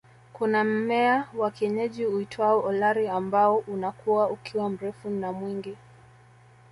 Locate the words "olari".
2.65-3.07